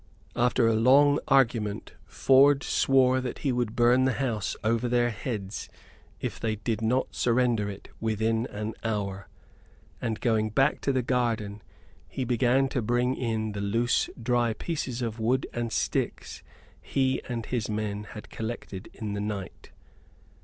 After 0.35 0.67
a 0.67 0.73
long 0.73 1.19
argument 1.27 1.93
Ford 2.07 2.63
swore 2.63 3.21
that 3.21 3.39
he 3.45 3.51
would 3.51 3.75
burn 3.75 4.05
the 4.05 4.13
house 4.13 4.55
over 4.63 4.89
their 4.89 5.11
heads 5.11 5.69
if 6.19 6.39
they 6.39 6.55
did 6.55 6.81
not 6.81 7.13
surrender 7.13 7.69
it 7.69 7.87
within 7.99 8.47
an 8.47 8.73
hour; 8.83 9.27
and, 10.01 10.19
going 10.19 10.49
back 10.49 10.81
to 10.81 10.91
the 10.91 11.03
garden, 11.03 11.61
he 12.09 12.23
began 12.25 12.67
to 12.69 12.81
bring 12.81 13.15
in 13.15 13.51
the 13.51 13.61
loose 13.61 14.09
dry 14.19 14.53
pieces 14.53 15.03
of 15.03 15.19
wood 15.19 15.45
and 15.53 15.71
sticks 15.71 16.41
he 16.81 17.21
and 17.29 17.45
his 17.45 17.69
men 17.69 18.05
had 18.05 18.31
collected 18.31 18.89
in 18.95 19.13
the 19.13 19.21
night. 19.21 19.69